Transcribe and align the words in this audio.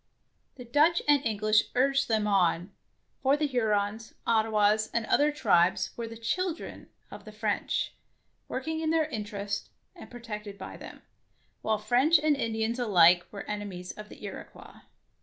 The 0.55 0.65
Dutch 0.65 1.03
and 1.07 1.23
English 1.23 1.65
urged 1.75 2.07
them 2.07 2.25
on, 2.25 2.71
for 3.21 3.37
the 3.37 3.45
Hurons, 3.45 4.15
Ottawas, 4.25 4.89
and 4.95 5.05
other 5.05 5.31
tribes 5.31 5.91
were 5.95 6.07
the 6.07 6.17
"children'' 6.17 6.89
of 7.11 7.23
the 7.23 7.31
French, 7.31 7.93
working 8.47 8.79
in 8.79 8.89
their 8.89 9.05
interests 9.05 9.69
and 9.95 10.09
protected 10.09 10.57
by 10.57 10.75
them, 10.75 11.03
while 11.61 11.77
French 11.77 12.17
and 12.17 12.35
Indians 12.35 12.79
alike 12.79 13.27
were 13.31 13.43
enemies 13.43 13.91
of 13.91 14.09
the 14.09 14.23
Iroquois. 14.25 14.79